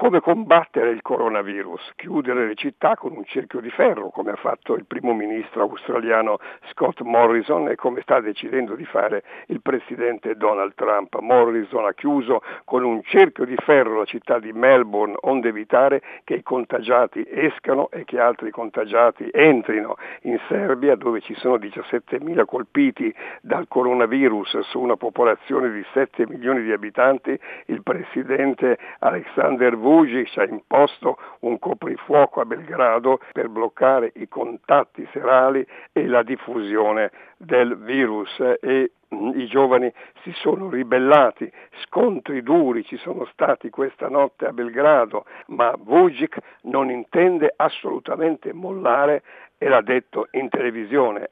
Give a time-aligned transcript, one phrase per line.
[0.00, 1.92] come combattere il coronavirus?
[1.94, 6.38] Chiudere le città con un cerchio di ferro, come ha fatto il primo ministro australiano
[6.70, 11.18] Scott Morrison e come sta decidendo di fare il presidente Donald Trump.
[11.18, 16.36] Morrison ha chiuso con un cerchio di ferro la città di Melbourne, onde evitare che
[16.36, 23.14] i contagiati escano e che altri contagiati entrino in Serbia, dove ci sono 17.000 colpiti
[23.42, 27.38] dal coronavirus su una popolazione di 7 milioni di abitanti.
[27.66, 35.04] Il presidente Alexander Vucic Vucic ha imposto un coprifuoco a Belgrado per bloccare i contatti
[35.10, 41.50] serali e la diffusione del virus e mm, i giovani si sono ribellati,
[41.86, 49.24] scontri duri ci sono stati questa notte a Belgrado, ma Vucic non intende assolutamente mollare
[49.58, 51.28] e l'ha detto in televisione,